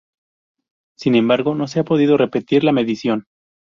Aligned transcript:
Sin 0.97 1.13
embargo, 1.13 1.53
no 1.53 1.67
se 1.67 1.79
ha 1.79 1.83
podido 1.83 2.17
repetir 2.17 2.63
la 2.63 2.71
medición. 2.71 3.27